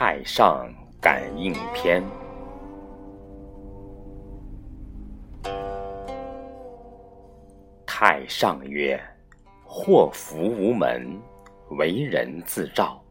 [0.00, 2.00] 太上感应篇。
[7.84, 8.96] 太上曰
[9.66, 11.20] ：“祸福无门，
[11.70, 13.02] 为人自照。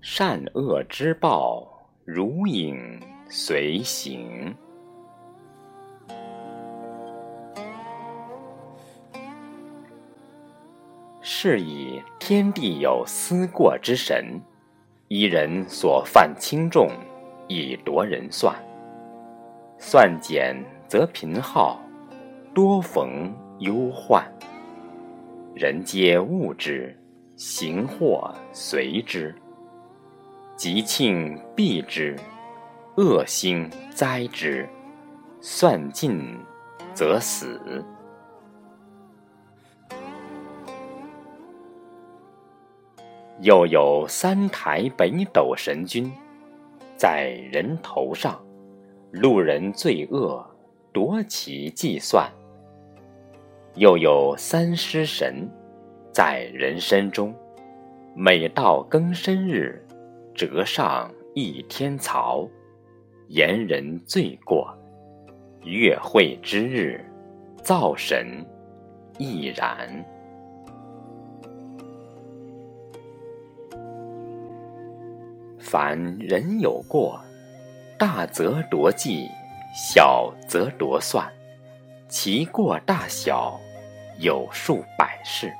[0.00, 1.68] 善恶之报，
[2.04, 4.52] 如影随形。
[11.22, 14.40] 是以天地有思过之神，
[15.08, 16.90] 一人所犯轻重，
[17.48, 18.54] 以夺人算。
[19.78, 21.80] 算减则贫耗，
[22.54, 24.24] 多逢。”忧患，
[25.52, 26.96] 人皆恶之，
[27.34, 29.34] 行祸随之；
[30.54, 32.14] 吉庆避之，
[32.96, 34.64] 恶星灾之。
[35.40, 36.38] 算尽
[36.94, 37.84] 则死。
[43.40, 46.10] 又有三台北斗神君，
[46.96, 48.44] 在人头上，
[49.12, 50.44] 路人罪恶，
[50.92, 52.28] 夺其计算。
[53.76, 55.48] 又有三尸神，
[56.12, 57.32] 在人身中，
[58.16, 59.80] 每到庚申日，
[60.34, 62.48] 折上一天曹，
[63.28, 64.66] 言人罪过；
[65.62, 67.04] 月会之日，
[67.62, 68.44] 灶神
[69.16, 70.04] 亦然。
[75.70, 77.22] 凡人有过，
[77.98, 79.28] 大则夺计，
[79.74, 81.30] 小则夺算，
[82.08, 83.60] 其过大小。
[84.16, 85.52] 有数百事，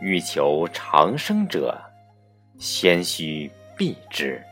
[0.00, 1.80] 欲求长生者，
[2.58, 4.42] 先须避之。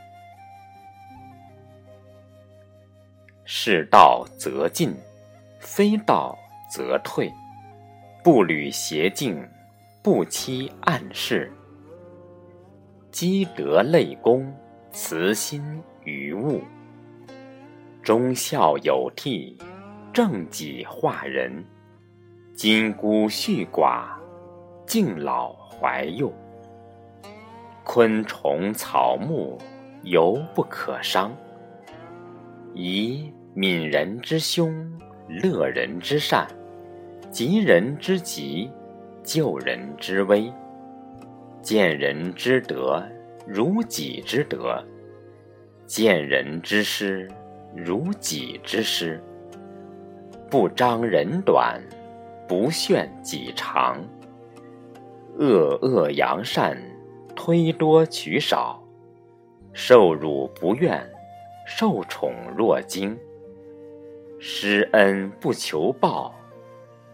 [3.44, 4.94] 是道则进，
[5.58, 6.38] 非道
[6.70, 7.30] 则退。
[8.22, 9.44] 不履邪径，
[10.02, 11.52] 不欺暗室。
[13.12, 14.50] 积德累功，
[14.90, 15.62] 慈心
[16.02, 16.62] 于物。
[18.02, 19.54] 忠孝有悌，
[20.14, 21.62] 正己化人。
[22.54, 24.06] 金孤恤寡，
[24.86, 26.32] 敬老怀幼。
[27.84, 29.58] 昆虫草木，
[30.04, 31.36] 犹不可伤。
[32.72, 34.90] 宜悯人之凶，
[35.28, 36.48] 乐人之善，
[37.30, 38.70] 急人之急，
[39.22, 40.50] 救人之危。
[41.62, 43.02] 见人之德，
[43.46, 44.84] 如己之德；
[45.86, 47.30] 见人之失，
[47.74, 49.22] 如己之失。
[50.50, 51.80] 不张人短。
[52.48, 54.04] 不炫己长，
[55.38, 56.76] 恶恶扬善，
[57.34, 58.82] 推多取少，
[59.72, 61.00] 受辱不怨，
[61.66, 63.16] 受宠若惊。
[64.38, 66.34] 施恩不求报，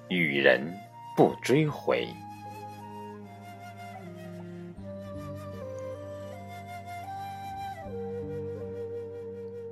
[0.09, 0.61] 与人
[1.17, 2.09] 不追回。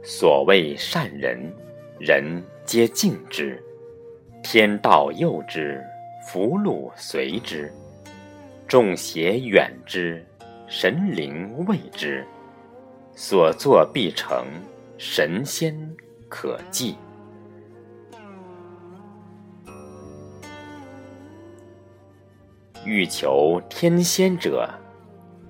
[0.09, 1.53] 所谓善人，
[1.99, 3.61] 人皆敬之。
[4.41, 5.85] 天道佑之，
[6.29, 7.69] 福禄随之；
[8.69, 10.25] 众邪远之，
[10.69, 12.25] 神灵畏之。
[13.17, 14.47] 所作必成，
[14.97, 15.77] 神仙
[16.29, 16.95] 可祭。
[22.85, 24.73] 欲求天仙者，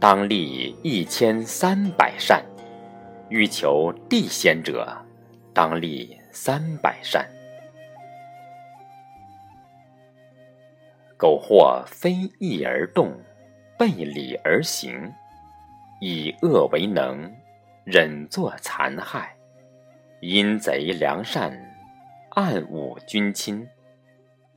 [0.00, 2.41] 当立一千三百善；
[3.29, 4.97] 欲求地仙者，
[5.53, 7.29] 当立三百善。
[11.19, 13.19] 苟或非义而动，
[13.79, 15.13] 背礼而行，
[16.01, 17.33] 以恶为能，
[17.85, 19.35] 忍作残害，
[20.21, 21.59] 阴贼良善，
[22.31, 23.67] 暗侮君亲，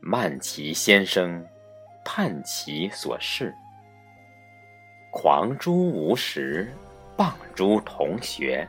[0.01, 1.45] 慢其先生，
[2.03, 3.55] 叛其所事，
[5.11, 6.71] 狂诛无实，
[7.19, 8.65] 谤诸同学，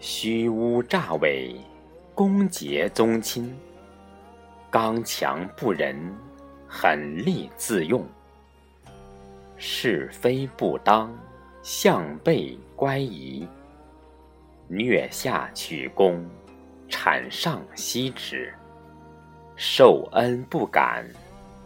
[0.00, 1.54] 虚诬诈伪，
[2.16, 3.56] 攻讦宗亲，
[4.68, 5.96] 刚强不仁。
[6.66, 8.04] 狠戾自用，
[9.56, 11.14] 是非不当，
[11.62, 13.46] 向背乖疑，
[14.66, 16.26] 虐下取功，
[16.88, 18.52] 谄上息止，
[19.54, 21.06] 受恩不感，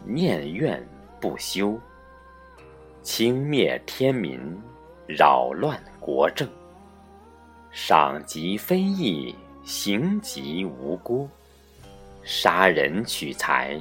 [0.03, 0.85] 念怨
[1.21, 1.79] 不休，
[3.01, 4.39] 轻蔑天民，
[5.07, 6.47] 扰乱国政，
[7.71, 9.33] 赏及非义，
[9.63, 11.29] 刑及无辜，
[12.23, 13.79] 杀人取财。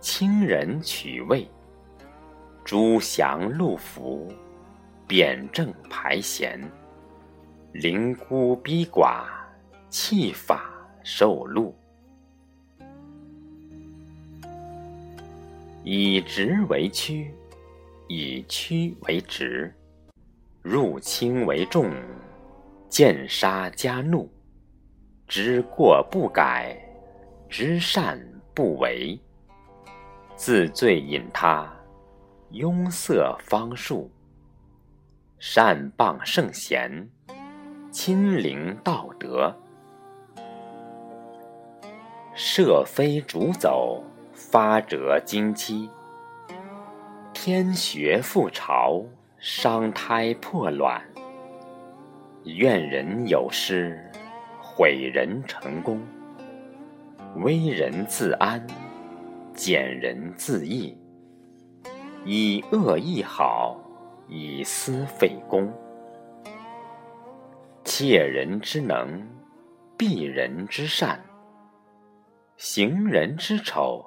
[0.00, 1.46] 清人取位，
[2.64, 4.32] 诛降禄服，
[5.08, 6.60] 贬正排贤，
[7.72, 9.24] 凌孤逼寡，
[9.90, 10.70] 弃法
[11.02, 11.74] 受禄，
[15.82, 17.34] 以直为曲，
[18.06, 19.74] 以曲为直，
[20.62, 21.90] 入轻为重，
[22.88, 24.30] 见杀加怒，
[25.26, 26.76] 知过不改，
[27.48, 28.20] 知善
[28.54, 29.18] 不为，
[30.34, 31.72] 自罪引他，
[32.52, 34.10] 庸塞方术，
[35.38, 37.08] 善谤圣贤，
[37.90, 39.54] 亲临道德，
[42.34, 44.02] 设非逐走，
[44.32, 45.88] 发折经期，
[47.32, 49.04] 天学复朝。
[49.40, 51.00] 伤胎破卵，
[52.42, 53.96] 怨人有失，
[54.60, 56.00] 毁人成功。
[57.36, 58.66] 危人自安，
[59.54, 60.98] 俭人自益。
[62.24, 63.78] 以恶易好，
[64.26, 65.72] 以私废公。
[67.84, 69.24] 窃人之能，
[69.96, 71.24] 避人之善。
[72.56, 74.04] 行人之丑，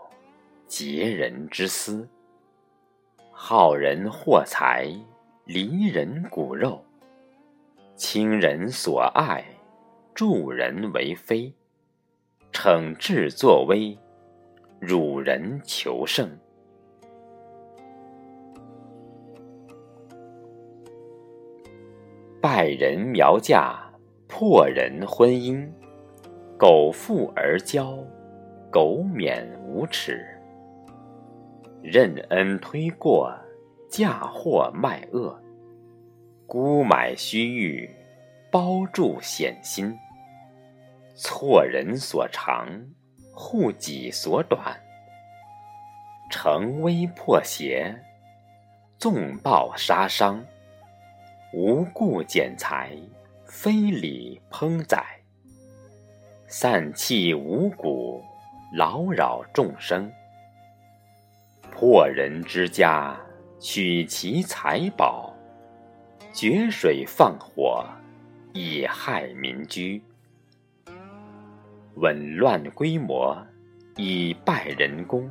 [0.68, 2.06] 劫人之私。
[3.31, 4.94] 好人获财。
[5.53, 6.81] 离人骨肉，
[7.98, 9.44] 亲人所爱，
[10.13, 11.53] 助人为非，
[12.53, 13.98] 惩治作威，
[14.80, 16.30] 辱人求胜，
[22.39, 23.77] 败人苗嫁，
[24.30, 25.69] 破人婚姻，
[26.57, 28.01] 苟富而骄，
[28.71, 30.25] 苟免无耻，
[31.83, 33.30] 任恩推过。
[33.89, 35.38] 嫁祸卖恶，
[36.53, 37.89] 孤买虚誉，
[38.51, 39.98] 包住险心。
[41.15, 42.68] 错人所长，
[43.33, 44.77] 护己所短。
[46.30, 47.95] 成危破邪，
[48.98, 50.45] 纵暴杀伤。
[51.53, 52.97] 无故减财，
[53.45, 55.06] 非礼烹宰。
[56.47, 58.21] 散弃五谷，
[58.75, 60.12] 劳扰众生。
[61.71, 63.18] 破人之家。
[63.57, 65.31] 取其财宝，
[66.33, 67.86] 决水放火，
[68.54, 70.01] 以害民居；
[71.95, 73.38] 紊乱规模，
[73.98, 75.30] 以败人工；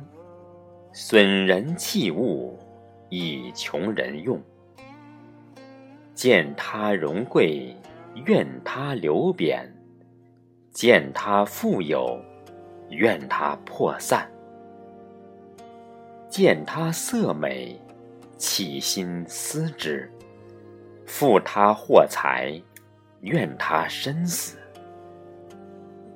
[0.93, 2.59] 损人器物，
[3.09, 4.39] 以穷人用。
[6.13, 7.75] 见他荣贵，
[8.27, 9.65] 怨他流贬；
[10.69, 12.19] 见他富有，
[12.89, 14.27] 怨他破散；
[16.29, 17.75] 见他色美。
[18.37, 20.11] 起心思之，
[21.11, 22.59] 负他获财，
[23.19, 24.57] 怨他身死。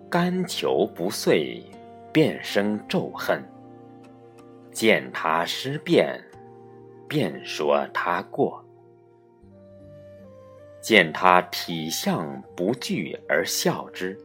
[0.10, 1.62] 甘求不遂，
[2.14, 3.44] 便生咒恨。
[4.72, 6.18] 见他失变，
[7.10, 8.64] 便说他过。
[10.80, 14.18] 见他体相不具而笑之，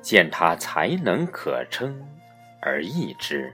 [0.00, 2.00] 见他才能可称
[2.62, 3.52] 而异之。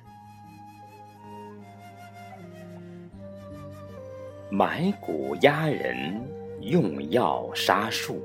[4.48, 6.20] 买骨压人，
[6.60, 8.22] 用药杀树，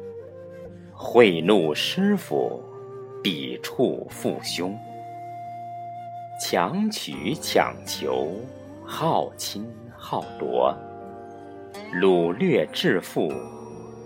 [0.94, 2.62] 贿赂师傅，
[3.24, 4.78] 抵触父兄，
[6.40, 8.36] 强取强求，
[8.86, 10.72] 好侵好夺，
[11.92, 13.34] 掳掠致富，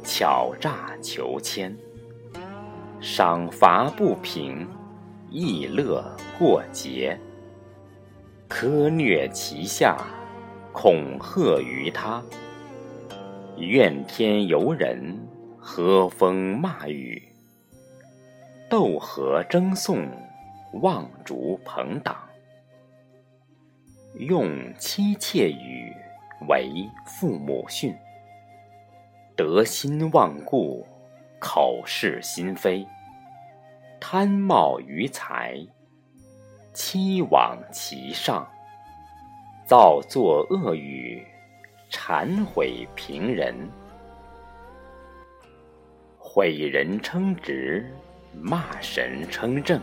[0.01, 1.75] 巧诈求迁，
[3.01, 4.65] 赏罚不平，
[5.29, 6.01] 逸乐
[6.39, 7.19] 过节，
[8.49, 9.97] 苛虐其下。
[10.77, 12.21] 恐吓于他，
[13.55, 15.17] 怨天尤人，
[15.57, 17.23] 和风骂雨，
[18.69, 20.05] 斗和争讼，
[20.81, 22.17] 望逐朋党，
[24.15, 25.95] 用妻妾语
[26.49, 27.95] 为父母训，
[29.33, 30.85] 得心忘故，
[31.39, 32.85] 口是心非，
[33.97, 35.57] 贪冒于财，
[36.73, 38.45] 欺罔其上。
[39.65, 41.25] 造作恶语，
[41.89, 43.55] 忏悔平人，
[46.19, 47.83] 毁人称直，
[48.39, 49.81] 骂神称正，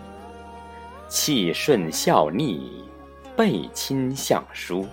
[1.08, 2.84] 气顺孝逆，
[3.36, 4.86] 背亲相疏，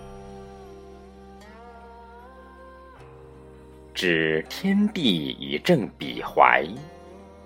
[3.94, 6.66] 指天地以正彼怀，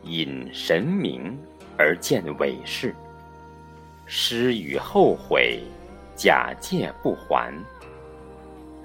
[0.04, 1.38] 引神明
[1.76, 2.94] 而见伪事，
[4.06, 5.62] 施与后悔。
[6.16, 7.52] 假借不还，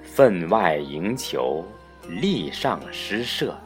[0.02, 1.64] 分外营求，
[2.08, 3.56] 力上施设，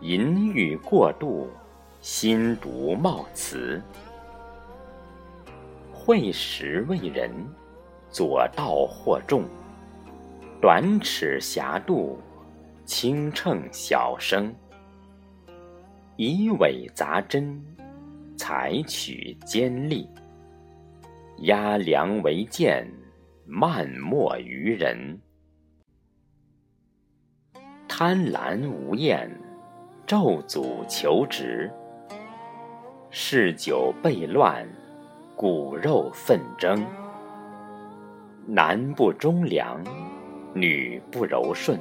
[0.00, 1.50] 淫欲过度，
[2.00, 3.82] 心毒冒词，
[5.92, 7.32] 会时为人，
[8.10, 9.44] 左道或重，
[10.60, 12.18] 短尺狭度，
[12.84, 14.54] 轻秤小生，
[16.16, 17.60] 以伪杂真，
[18.36, 20.08] 采取尖利。
[21.40, 22.86] 压梁为剑，
[23.46, 25.18] 漫没于人。
[27.88, 29.30] 贪婪无厌，
[30.06, 31.70] 咒诅求职。
[33.08, 34.68] 嗜酒悖乱，
[35.34, 36.84] 骨肉纷争。
[38.46, 39.82] 男不忠良，
[40.52, 41.80] 女不柔顺。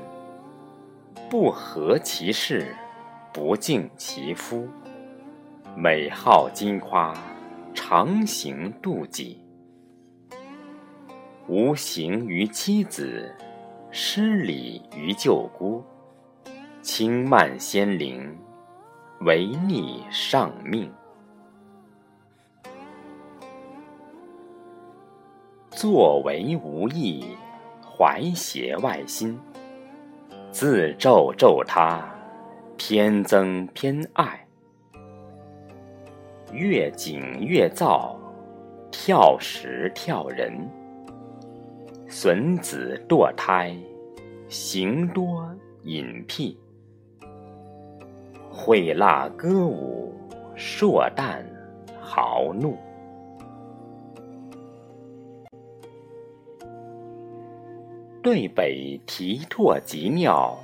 [1.30, 2.74] 不和其事，
[3.34, 4.66] 不敬其夫。
[5.76, 7.14] 美好金夸，
[7.74, 9.38] 常行妒忌。
[11.50, 13.34] 无形于妻子，
[13.90, 15.84] 失礼于舅姑。
[16.84, 18.38] 轻慢先灵，
[19.22, 20.92] 违逆上命。
[25.72, 27.36] 作为无益，
[27.82, 29.36] 怀邪外心。
[30.52, 32.08] 自咒咒他，
[32.78, 34.46] 偏增偏爱。
[36.52, 38.16] 越紧越躁，
[38.92, 40.70] 跳时跳人。
[42.12, 43.78] 损子堕胎，
[44.48, 45.48] 行多
[45.84, 46.58] 隐僻；
[48.50, 50.12] 会蜡歌舞，
[50.56, 51.44] 硕旦
[52.02, 52.76] 豪怒。
[58.24, 60.58] 对北提唾即尿，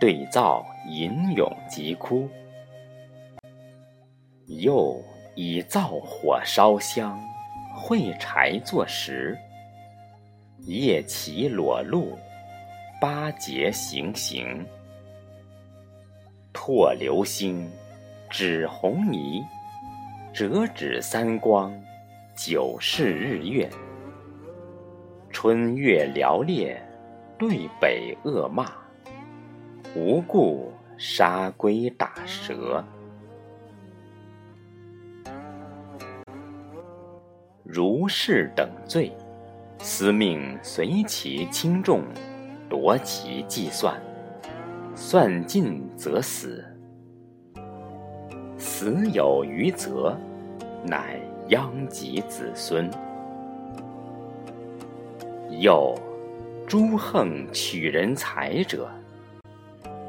[0.00, 2.28] 对灶吟咏即哭。
[4.46, 5.02] 又
[5.34, 7.20] 以灶火烧香，
[7.74, 9.36] 会柴作食。
[10.66, 12.16] 夜骑裸露，
[13.00, 14.64] 八节行刑。
[16.52, 17.68] 拓流星，
[18.28, 19.42] 指红泥，
[20.32, 21.72] 折指三光，
[22.36, 23.68] 九世日月。
[25.30, 26.80] 春月寥烈，
[27.38, 28.70] 对北恶骂。
[29.96, 32.84] 无故杀龟打蛇。
[37.64, 39.10] 如是等罪。
[39.82, 42.02] 司命随其轻重，
[42.68, 43.98] 夺其计算，
[44.94, 46.62] 算尽则死。
[48.58, 50.14] 死有余则，
[50.84, 51.18] 乃
[51.48, 52.90] 殃及子孙。
[55.58, 55.98] 又
[56.66, 58.86] 诸横取人财者，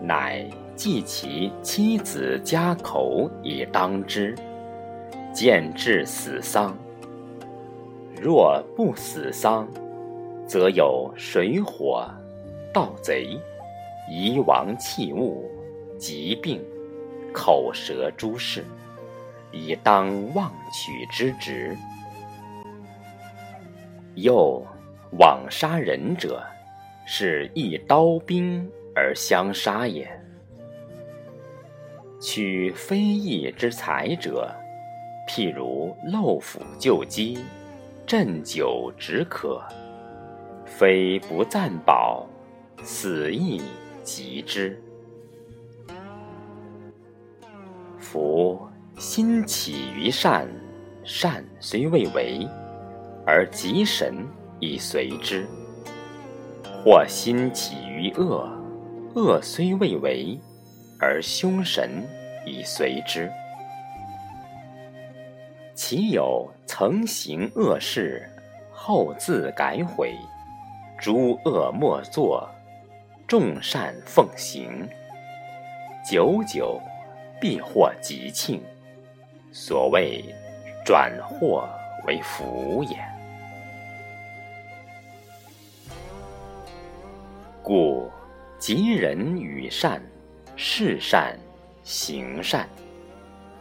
[0.02, 4.36] 乃计其妻子家口以当之，
[5.34, 6.78] 见至死丧。
[8.22, 9.68] 若不死丧，
[10.46, 12.08] 则有水火、
[12.72, 13.36] 盗贼、
[14.08, 15.50] 夷王器物、
[15.98, 16.62] 疾病、
[17.34, 18.64] 口舌诸事，
[19.52, 21.76] 以当妄取之职。
[24.14, 24.64] 又
[25.18, 26.44] 枉杀人者，
[27.08, 30.08] 是一刀兵而相杀也。
[32.22, 34.54] 取非义之财者，
[35.28, 37.40] 譬如漏斧救饥。
[38.12, 39.62] 鸩酒止渴，
[40.66, 42.28] 非不暂饱，
[42.84, 43.62] 死亦
[44.04, 44.78] 及之。
[47.98, 50.46] 夫心起于善，
[51.06, 52.46] 善虽未为，
[53.26, 54.28] 而吉神
[54.60, 55.46] 亦随之；
[56.84, 58.46] 或心起于恶，
[59.16, 60.38] 恶虽未为，
[61.00, 62.06] 而凶神
[62.46, 63.32] 亦随之。
[65.74, 68.30] 其有曾行恶事，
[68.72, 70.14] 后自改悔，
[71.00, 72.48] 诸恶莫作，
[73.28, 74.88] 众善奉行，
[76.08, 76.80] 久久
[77.40, 78.62] 必获吉庆。
[79.52, 80.24] 所谓
[80.86, 81.68] 转祸
[82.06, 82.98] 为福也。
[87.64, 88.10] 故
[88.60, 90.02] 吉人与善，
[90.56, 91.38] 事善，
[91.84, 92.68] 行善，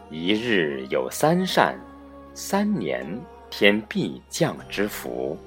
[0.09, 1.79] 一日有三善。
[2.33, 3.05] 三年，
[3.49, 5.37] 天必降之福。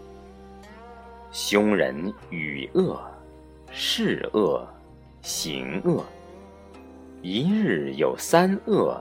[1.33, 3.01] 凶人与恶，
[3.73, 4.67] 事恶，
[5.23, 6.05] 行恶，
[7.23, 9.01] 一日有三恶，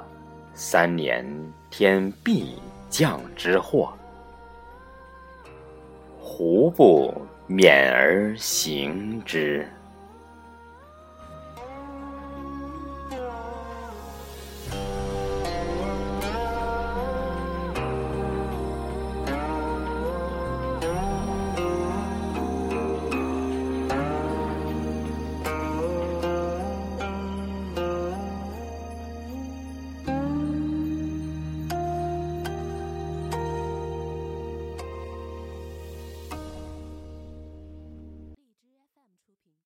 [0.54, 1.26] 三年
[1.70, 2.56] 天必
[2.90, 3.94] 降之祸。
[6.18, 7.14] 胡不
[7.50, 9.68] 勉而行之？